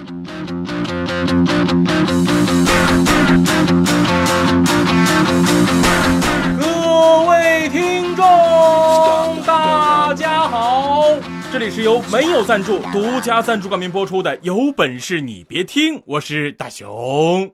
[0.00, 0.06] 各
[7.28, 8.24] 位听众，
[9.44, 11.04] 大家好！
[11.52, 17.52] 这里是由没有赞助、独家赞助冠名播出的《有本事你别听》，我是大熊。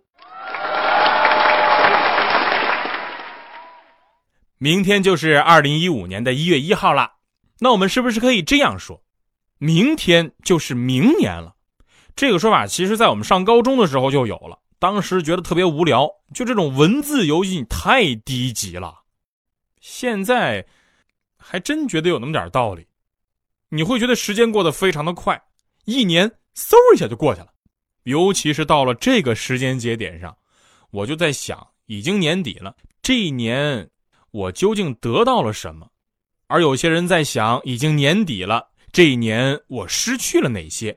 [4.58, 7.14] 明天就是二零一五年的一月一号了，
[7.58, 9.02] 那我们是不是可以这样说？
[9.58, 11.55] 明天就是明年了。
[12.16, 19.02] 这个说法其实在我们上高中的时候就有了，当时觉得特别无聊，就这种文字游戏太低级了。
[19.82, 20.66] 现在
[21.36, 22.86] 还真觉得有那么点道理，
[23.68, 25.40] 你会觉得时间过得非常的快，
[25.84, 27.48] 一年嗖一下就过去了。
[28.04, 30.34] 尤其是到了这个时间节点上，
[30.90, 33.90] 我就在想，已经年底了，这一年
[34.30, 35.86] 我究竟得到了什么？
[36.46, 40.96] 而有些人在想，已经年底了，这一年我失去了哪些？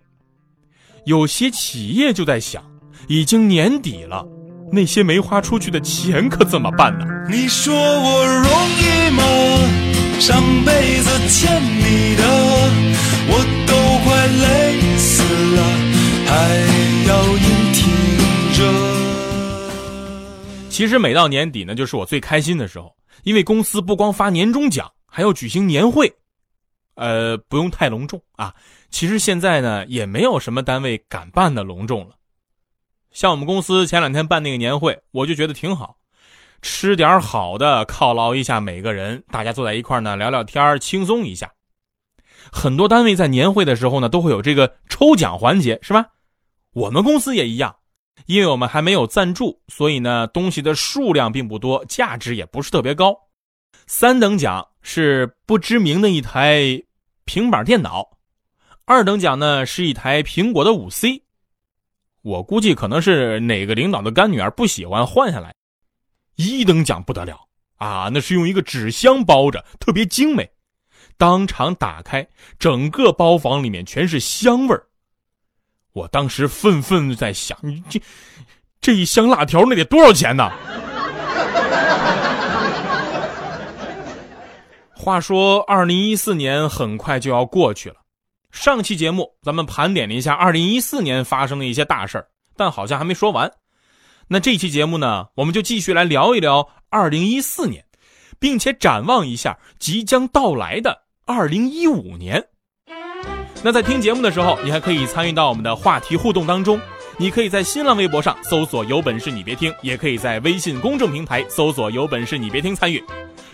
[1.06, 2.64] 有些企业就在想，
[3.08, 4.26] 已经年底了，
[4.72, 7.06] 那些没花出去的钱可怎么办呢？
[7.30, 8.46] 你说我容
[8.80, 9.24] 易吗？
[10.20, 12.24] 上辈子欠你的，
[13.32, 15.24] 我都快累死
[15.56, 15.64] 了，
[16.28, 16.34] 还
[17.08, 17.80] 要你听
[18.54, 18.60] 着。
[20.70, 26.14] 其实每到年底呢，就是我最开心的时候，因为公司不光发年终奖，还要举行年会。
[27.00, 28.54] 呃，不用太隆重啊。
[28.90, 32.16] 其实现在呢，也没有什么单位敢办的隆重了。
[33.12, 35.96] 像我们公司前两天办那个年会，我就觉得挺好，
[36.62, 41.50] 吃点好的犒劳一下每个人，大家坐在一块呢聊聊天轻松一下。
[42.52, 46.06] 很多单位在年会的时候呢，都会有这个抽奖环节，是吧？
[46.74, 47.76] 我们公司也一样，
[48.26, 53.16] 因为我们还没有赞助，所以呢，东西的数量并不多，价值也不是特别高。
[53.88, 56.84] 三等奖是不知名的一台。
[57.30, 58.18] 平板电脑，
[58.86, 61.22] 二等奖呢是一台苹果的五 C，
[62.24, 65.54] 我估计可能是哪个领导的干女儿不喜欢换下来。
[66.38, 67.40] 一等奖不得了
[67.76, 70.50] 啊，那是用一个纸箱包着，特别精美，
[71.18, 74.84] 当场打开，整个包房里面全是香味儿。
[75.94, 77.56] 我当时愤愤在想，
[77.90, 78.02] 这
[78.82, 80.52] 这一箱辣条那得多少钱呢？
[85.02, 87.96] 话说，二零一四年很快就要过去了。
[88.52, 92.28] 上期节目咱们盘点了一下二零一四年发生的一些大事儿，
[92.58, 93.50] 但好像还没说完。
[94.28, 97.86] 那这期节目呢，我们就继续来聊一聊二零一四年，
[98.40, 102.46] 并且展望一下即将到来的二零一五年。
[103.64, 106.78] 那在听节目的时候，你还可以参与到我们的话题互动当中。
[107.22, 113.04] 你可以在新浪微博上搜索“有本事你别听”，也可以在微信公众平台搜索“有本事你别听”参与。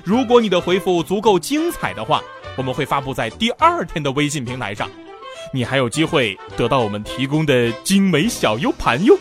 [0.04, 2.22] 如果你的回复足够精彩的话，
[2.56, 4.88] 我们会发布在第二天的微信平台上，
[5.52, 9.18] 你还有机会得到我们提供的精美小 U 盘哟。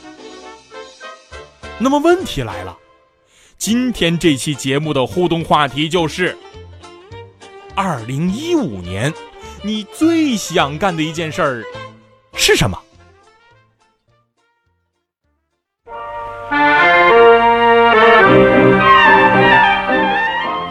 [1.78, 2.77] 那么问题来了，
[3.56, 6.37] 今天这期节目的互动话题就是：
[7.75, 9.10] 二零一五年，
[9.62, 11.65] 你最想干的一件事儿
[12.34, 12.78] 是什么？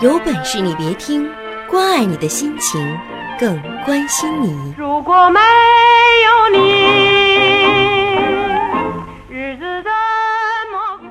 [0.03, 1.25] 有本事你别听，
[1.69, 2.85] 关爱你的心情，
[3.39, 4.49] 更关心你。
[4.77, 5.39] 如果没
[6.25, 6.57] 有你，
[9.29, 9.89] 日子怎
[10.73, 11.07] 么过？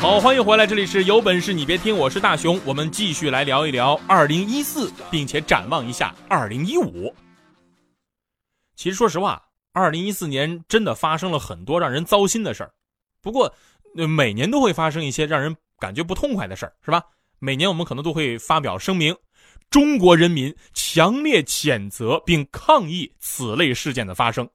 [0.00, 7.12] 好，欢迎回来，这里是有本事你别听，我是大熊，我们继续来聊一聊二零一四，并且展望一下二零一五。
[8.76, 9.42] 其实，说实话。
[9.74, 12.72] 二零一四年真的发生了很多让人糟心的事儿，
[13.20, 13.54] 不过，
[13.94, 17.02] 每年都会发生一些让人感觉不痛快的事儿，是吧？
[17.38, 19.16] 每年我们可能都会发表声明，
[19.70, 24.48] 中国人民强烈谴责并抗议此类事件的发生。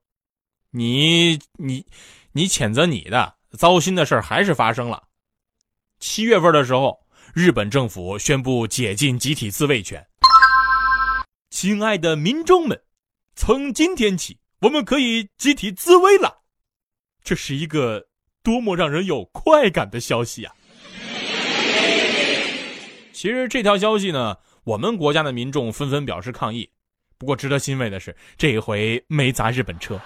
[0.71, 1.85] 你你
[2.31, 5.03] 你谴责你的糟心的事儿还是发生了。
[5.99, 6.99] 七月份的时候，
[7.33, 10.05] 日本政府宣布解禁集体自卫权。
[11.49, 12.81] 亲爱的民众们，
[13.35, 14.39] 从今天起。
[14.59, 16.41] 我们可以集体自卫了，
[17.21, 18.07] 这是一个
[18.43, 20.53] 多么让人有快感的消息啊！
[23.13, 26.69] 其实这条消息呢，我们国家的民众纷纷表示抗议。
[27.17, 29.97] 不过值得欣慰的是，这一回没砸日本车。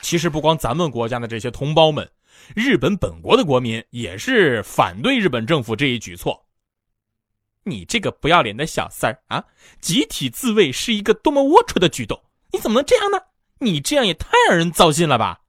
[0.00, 2.10] 其实不光咱们国家的这些同胞们，
[2.56, 6.46] 日本本国的国民也是反对日本政府这一举措。
[7.62, 9.44] 你这个不要脸的小三儿啊！
[9.82, 12.18] 集体自卫是一个多么龌龊的举动，
[12.50, 13.18] 你怎么能这样呢？
[13.62, 15.40] 你这样也太让人糟心了吧！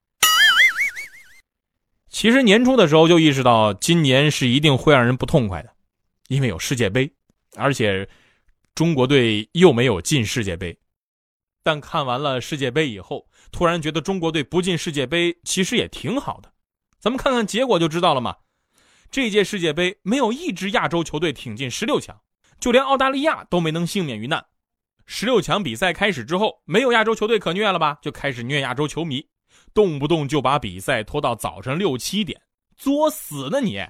[2.09, 5.69] 其实年初的时候就意识到，今年是一定会让人不痛快的，
[6.27, 7.09] 因为有世界杯，
[7.55, 8.07] 而且
[8.75, 10.77] 中国队又没有进世界杯。
[11.63, 16.51] 但看完了世界杯以后，突然觉得中国队不进世界杯其实也挺好的。
[16.99, 18.35] 咱们看看结果就知道了嘛。
[19.09, 22.19] 这届世界杯没有一支亚洲球队挺进十六强，
[22.59, 24.45] 就连澳大利亚都没能幸免于难。
[25.13, 27.99] 十六强比赛开始之后，没有亚洲球队可虐了吧？
[28.01, 29.27] 就开始虐亚洲球迷，
[29.73, 32.41] 动不动就把比赛拖到早上六七点，
[32.77, 33.85] 作死呢你！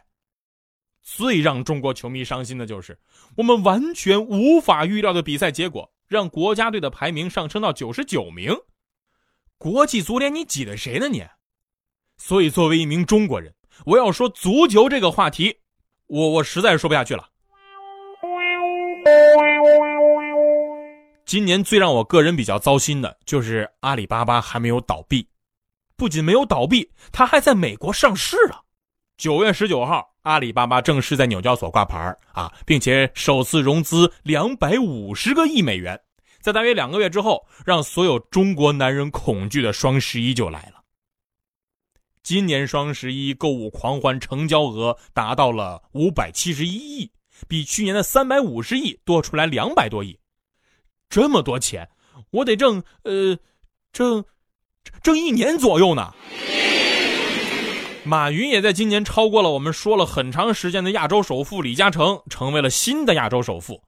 [1.03, 2.97] 最让中国球迷伤心的就是，
[3.38, 8.56] 我们完全无法预料的比赛结果，让国家队的排名上升到九十九名。
[9.59, 11.23] 国际足联你挤兑谁呢你？
[12.18, 13.53] 所以作为一名中国人。
[13.85, 15.56] 我要说足球这个话题，
[16.07, 17.27] 我我实在说不下去了。
[21.31, 25.25] 今年最让我个人比较糟心的就是阿里巴巴还没有倒闭，
[25.95, 28.66] 不仅没有倒闭，它还在美国上市了。
[29.16, 35.98] 九月十九号，阿里巴巴正式在纽交所挂牌啊，并且首次融资两百五十个亿美元，
[36.42, 40.83] 在大约两个月之后，让所有中国男人恐惧的双十一就来了。
[42.22, 47.10] 今年双十一购物狂欢成交额达到了五百七十一亿，
[47.48, 50.19] 比去年的三百五十亿多出来两百多亿。
[51.11, 51.87] 这么多钱，
[52.31, 53.37] 我得挣呃，
[53.91, 54.23] 挣
[55.03, 56.13] 挣一年左右呢。
[58.03, 63.79] 马云也在今年超过了我们说了很长时间的亚洲首富李嘉诚，成为了新的亚洲首富。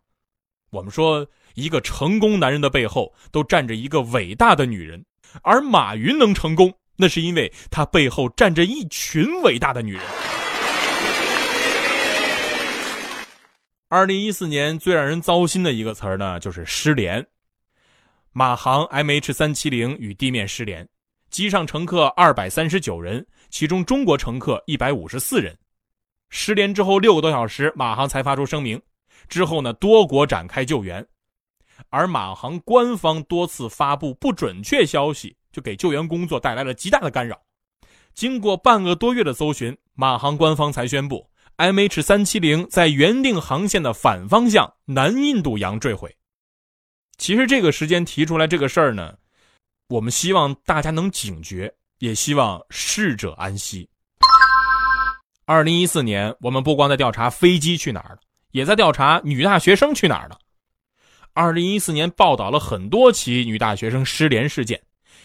[0.69, 1.25] 我们说，
[1.55, 5.03] 一个成功男人的背后都站着一个伟大的女人，
[5.41, 6.71] 而马云能成功。
[6.95, 10.03] 那是因为他背后站着一群伟大的女人。
[13.93, 17.23] 二零一四年最让人糟心的一个词儿呢，就是失联。
[18.31, 20.89] 马航 MH 三七零与地面失联，
[21.29, 25.55] 机上乘客二百三十九人，其中中国乘客一百五十四人。
[26.31, 28.81] 失联之后六个多小时，马航才发出声明。
[29.29, 31.05] 之后呢，多国展开救援，
[31.89, 35.37] 而马航官方多次发布不准确消息。
[35.51, 37.39] 就给救援工作带来了极大的干扰。
[38.15, 46.15] 经过半个多月的搜寻，马航官方才宣布，MH 三七零在原定航线的反方向南印度洋坠毁。
[47.17, 49.15] 其实这个时间提出来这个事儿呢，
[49.87, 53.87] 我们希望大家能警觉，也希望逝者安息。
[55.45, 58.19] 二零一四年，我们不光在调查飞机去哪儿了，
[58.51, 60.39] 也在调查女大学生去哪儿了。
[61.33, 64.81] 二零一四年报道了很多起女大学生失联事件。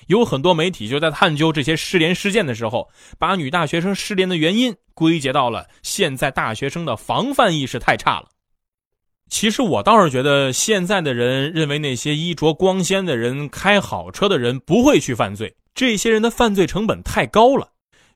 [0.08, 8.28] 有很多媒体就在探究这些失联事件的时候，把女大学生失联的原因归结到了现在大学生的防范意识太差了。
[9.31, 17.69] 其实我倒是觉得，现在的人认为那些衣着光鲜的人、开好车的人不会去犯罪，这些人的犯罪成本太高了。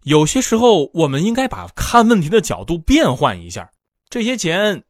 [0.05, 3.71] 有些时候，我们应该把看问题的角度变换一下。
[4.09, 4.83] 这些钱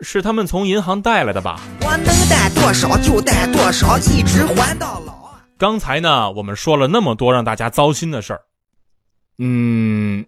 [0.00, 1.60] 是他们从银行贷来的吧？
[1.80, 5.19] 我能贷多少就贷多少，一直还到老。
[5.60, 8.40] 刚才呢，我们说了那么多让大家糟心的事儿，
[9.36, 10.24] 嗯，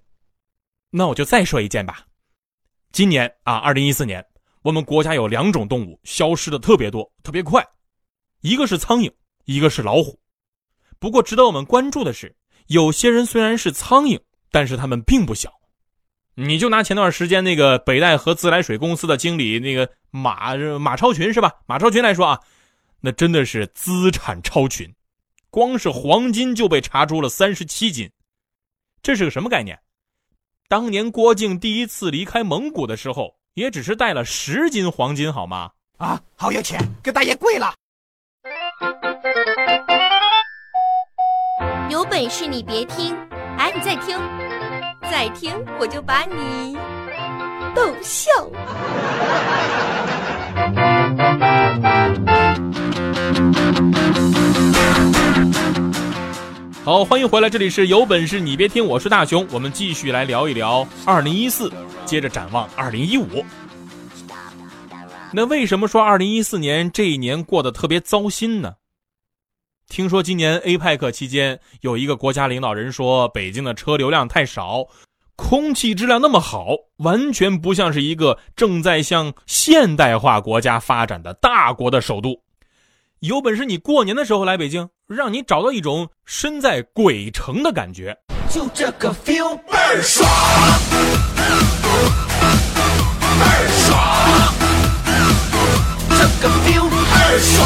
[0.90, 2.04] 那我就再说一件吧。
[2.92, 4.22] 今年啊，二零一四年，
[4.60, 7.66] 我们国家有两种动物消失的特别多、特别快，
[8.42, 9.10] 一个是苍蝇，
[9.46, 10.20] 一个是老虎。
[10.98, 12.36] 不过值得我们关注的是，
[12.66, 14.20] 有些人虽然是苍蝇，
[14.50, 15.50] 但是他们并不小。
[16.34, 21.54] 你就拿前段时间那个北戴河自来水公司的经理那个马马超群是吧？
[21.64, 22.40] 马超群来说啊，
[23.00, 24.94] 那真的是资产超群。
[25.52, 28.11] 光是黄金就被查出了三十七斤，
[29.02, 29.78] 这是个什么概念？
[30.66, 35.73] 当年郭靖第一次离开蒙古的时候，也只是带了十斤黄金，好吗？
[35.99, 37.75] 啊，好有钱，给大爷跪了！
[41.90, 43.14] 有本事你别听，
[43.59, 44.18] 哎，你再听，
[45.02, 46.75] 再听我就把你
[47.75, 48.30] 逗笑。
[56.84, 61.72] 好，欢迎回来，这里是有本事你别听，我是大熊，我们继续来聊一聊二零一四，
[62.04, 63.44] 接着展望二零一五。
[65.32, 68.74] 那为什么说二零一四年这一年过得特别糟心呢？
[69.88, 74.84] 听说今年 APEC 期间，有一个国家领导人说北京的车流量太少，
[75.36, 82.36] 空气质量那么好，完全不像是一个正在向现代化国家发展的大国的首都。
[83.23, 88.19] 有本事你过年的时候来北京，让你找到一种身在鬼城的感觉。
[88.50, 90.29] 就这个 feel 倍儿爽，
[93.38, 93.95] 倍儿爽，
[96.19, 97.64] 这个 feel 倍儿爽。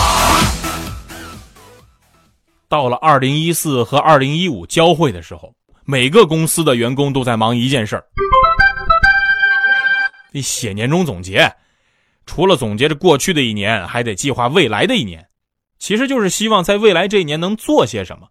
[2.69, 5.55] 到了二零一四和二零一五交汇的时候，
[5.87, 8.05] 每个公司的员工都在忙一件事儿，
[10.33, 11.51] 你写年终总结，
[12.27, 15.26] 除了总结着过去的一年，还得计划未来的一年，
[15.79, 18.29] 其实就是希望在未来这一年能做些什么。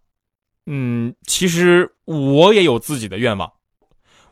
[0.66, 3.52] 嗯，其实我也有自己的愿望，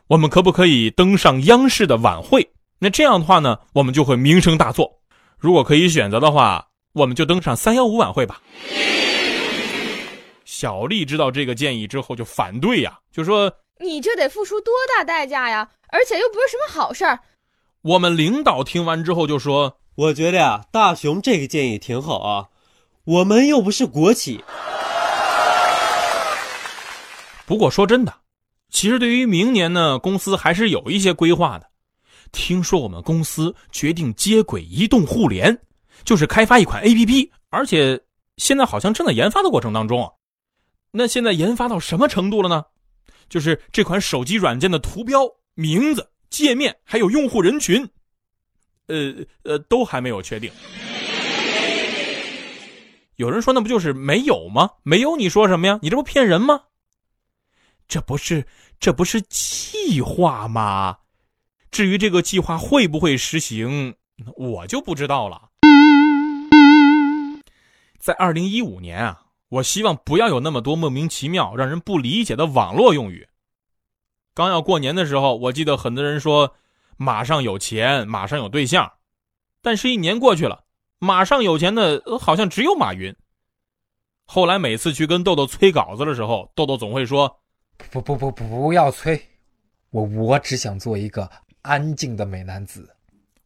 [0.07, 2.51] 我们可不可以登上央视的晚会？
[2.79, 4.99] 那这样的话呢，我们就会名声大作。
[5.37, 8.41] 如果可以选择的话，我们就登上三幺五晚会吧。
[10.43, 15.69] 小丽知道这个建议之后就反对呀，就说你这得付出多大代价呀？
[15.89, 17.19] 而且又不是什么好事儿。
[17.81, 22.49] 我们领导听完之后就说，我觉得呀，大雄这个建议挺好啊，
[23.05, 24.43] 我们又不是国企。
[27.45, 28.11] 不过说真的，
[28.71, 31.69] 其实对于明年呢，公司还是有一些规划的。
[32.31, 35.55] 听说我们公司决定接轨移动互联，
[36.03, 38.01] 就是开发一款 APP，而且
[38.37, 40.09] 现在好像正在研发的过程当中啊。
[40.89, 42.65] 那现在研发到什么程度了呢？
[43.29, 47.87] 就是这款手机软件的图标、名字、界面还有用户人群，
[48.87, 50.51] 呃呃，都还没有确定。
[53.15, 54.71] 有人说那不就是没有吗？
[54.83, 55.79] 没有你说什么呀？
[55.81, 56.63] 你这不骗人吗？
[57.87, 58.45] 这不是
[58.79, 60.97] 这不是计划吗？
[61.71, 63.95] 至于这个计划会不会实行，
[64.35, 65.49] 我就不知道了。
[67.99, 69.21] 在二零一五年啊。
[69.49, 73.29] 我希望不要有那么多莫名其妙、让人不理解的网络用语。
[74.33, 76.55] 刚要过年的时候，我记得很多人说
[76.97, 78.91] “马上有钱，马上有对象”，
[79.61, 80.64] 但是，一年过去了，
[80.99, 83.15] 马上有钱的好像只有马云。
[84.25, 87.41] 后来每次去跟豆豆催稿子的时候，豆豆总会说
[87.91, 89.21] ：“不不不不，不要催，
[89.91, 91.29] 我我只想做一个
[91.61, 92.95] 安静的美男子。”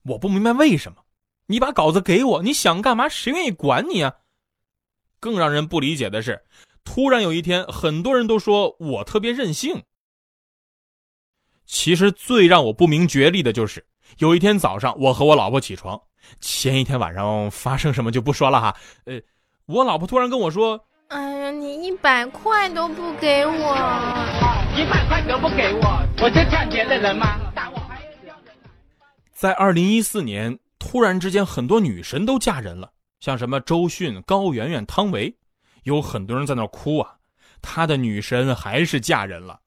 [0.03, 1.03] 我不明白为什么，
[1.47, 3.09] 你把稿子给我，你想干嘛？
[3.09, 4.15] 谁愿意管你啊？
[5.19, 6.45] 更让人不理解的是，
[6.85, 9.83] 突然有一天，很多人都说我特别任性。
[11.65, 13.85] 其实最让我不明觉厉的就是，
[14.19, 16.01] 有一天早上，我和我老婆起床，
[16.41, 18.75] 前一天晚上发生什么就不说了哈。
[19.05, 19.19] 呃，
[19.65, 23.53] 我老婆突然跟我说：“哎呀，你一百块都不给我，
[24.77, 27.39] 一百块都不给我，我是抢劫的人吗？”
[29.31, 32.91] 在二零一四年，突然之间，很多女神都嫁人了。
[33.21, 35.33] 像什么周迅、高圆圆、汤唯，
[35.83, 37.15] 有很多人在那哭啊。
[37.61, 39.59] 她的女神还是嫁人了。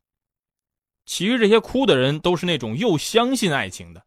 [1.06, 4.02] 其实这些哭的人都是那种又相信爱情的。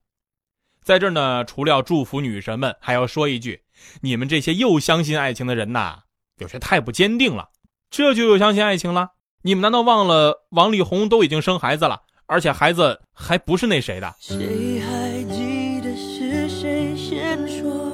[0.86, 3.60] 在这儿呢，除了要祝福女神们，还要说一句：
[4.02, 5.98] 你们这些又相信爱情的人呐，
[6.38, 7.50] 有些太不坚定了。
[7.90, 9.10] 这就又相信爱情了？
[9.42, 14.14] 你们难道忘了王力宏都已经生孩子了，而且孩子还不是那谁的？
[14.20, 17.92] 谁还记得是谁先说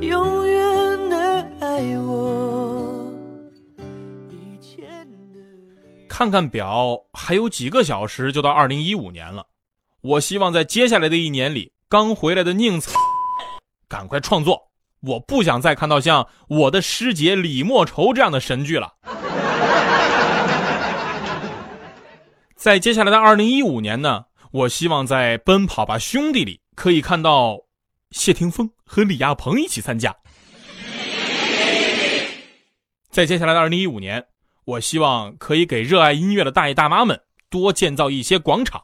[0.00, 3.06] 永远的爱我？
[6.08, 9.44] 看看表，还有几个小时就到二零一五年了。
[10.00, 12.90] 我希望在接下来的一年里，刚回来的宁采
[13.86, 14.72] 赶快创作。
[15.02, 18.94] 我不想再看到像《我的师姐李莫愁》这样的神剧了。
[22.56, 27.60] 在接下来的二零一五年呢，我希望在《奔跑吧兄弟》里可以看到
[28.10, 30.12] 谢霆锋和李亚鹏一起参加。
[33.08, 34.26] 在接下来的二零一五年。
[34.64, 37.20] 我希望可以给热爱音乐的大爷大妈们
[37.50, 38.82] 多建造一些广场，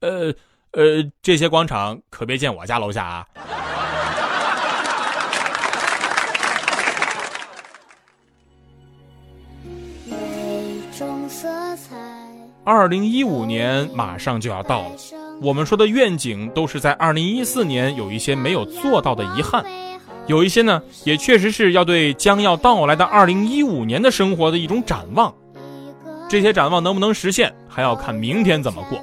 [0.00, 0.34] 呃
[0.76, 3.26] 呃，这些广场可别建我家楼下啊。
[12.64, 14.96] 二零一五年马上就要到了，
[15.42, 19.64] 我们说的愿景都是在二零一四年有一些没有做到的遗憾。
[20.26, 25.32] 有一些呢，也确实是要对将要到来的二零一五年的生活的一种展望。
[26.28, 28.98] 这些展望能不能实现，还要看明天怎么过。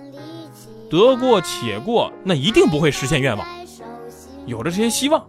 [0.91, 3.47] 得过且过那一定不会实现愿望。
[4.45, 5.25] 有了这些希望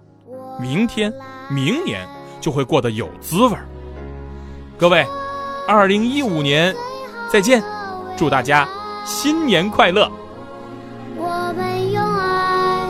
[0.61, 1.12] 明天
[1.49, 2.07] 明年
[2.40, 3.57] 就会过得有滋味
[4.76, 5.07] 各位
[5.69, 6.75] 二零一五年
[7.31, 7.62] 再见
[8.16, 8.69] 祝大家
[9.04, 10.11] 新年快乐。
[11.16, 12.88] 我们用爱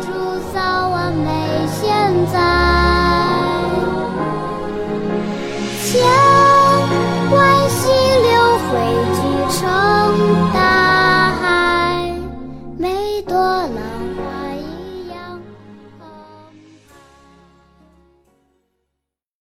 [0.00, 2.79] 铸造完美现在。